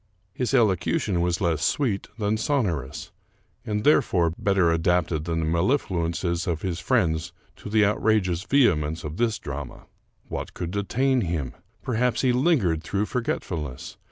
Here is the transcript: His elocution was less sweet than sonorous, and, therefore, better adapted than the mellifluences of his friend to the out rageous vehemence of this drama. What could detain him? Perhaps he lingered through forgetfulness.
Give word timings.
His 0.33 0.55
elocution 0.55 1.21
was 1.21 1.41
less 1.41 1.63
sweet 1.63 2.07
than 2.17 2.35
sonorous, 2.35 3.11
and, 3.63 3.83
therefore, 3.83 4.33
better 4.35 4.71
adapted 4.71 5.25
than 5.25 5.41
the 5.41 5.45
mellifluences 5.45 6.47
of 6.47 6.63
his 6.63 6.79
friend 6.79 7.31
to 7.57 7.69
the 7.69 7.85
out 7.85 8.01
rageous 8.01 8.43
vehemence 8.43 9.03
of 9.03 9.17
this 9.17 9.37
drama. 9.37 9.85
What 10.27 10.55
could 10.55 10.71
detain 10.71 11.21
him? 11.21 11.53
Perhaps 11.83 12.21
he 12.21 12.31
lingered 12.33 12.81
through 12.81 13.05
forgetfulness. 13.05 13.97